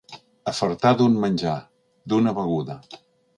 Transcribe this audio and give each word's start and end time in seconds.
Afartar 0.51 0.93
d'un 1.01 1.17
menjar, 1.25 1.53
d'una 2.15 2.35
beguda. 2.41 2.79